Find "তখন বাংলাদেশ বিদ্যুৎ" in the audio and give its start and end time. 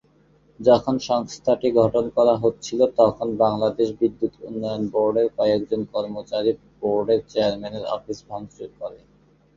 2.99-4.33